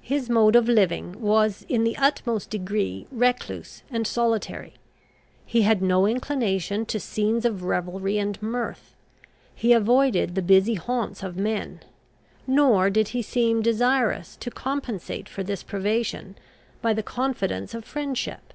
His 0.00 0.30
mode 0.30 0.56
of 0.56 0.66
living 0.66 1.20
was 1.20 1.66
in 1.68 1.84
the 1.84 1.94
utmost 1.98 2.48
degree 2.48 3.06
recluse 3.12 3.82
and 3.90 4.06
solitary. 4.06 4.72
He 5.44 5.60
had 5.60 5.82
no 5.82 6.06
inclination 6.06 6.86
to 6.86 6.98
scenes 6.98 7.44
of 7.44 7.62
revelry 7.62 8.16
and 8.16 8.40
mirth. 8.40 8.94
He 9.54 9.74
avoided 9.74 10.36
the 10.36 10.40
busy 10.40 10.76
haunts 10.76 11.22
of 11.22 11.36
men; 11.36 11.80
nor 12.46 12.88
did 12.88 13.08
he 13.08 13.20
seem 13.20 13.60
desirous 13.60 14.36
to 14.36 14.50
compensate 14.50 15.28
for 15.28 15.42
this 15.42 15.62
privation 15.62 16.36
by 16.80 16.94
the 16.94 17.02
confidence 17.02 17.74
of 17.74 17.84
friendship. 17.84 18.54